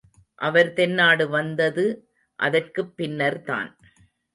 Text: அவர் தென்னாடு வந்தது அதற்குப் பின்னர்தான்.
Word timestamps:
அவர் 0.35 0.73
தென்னாடு 0.73 1.29
வந்தது 1.29 1.85
அதற்குப் 2.35 2.97
பின்னர்தான். 2.97 3.79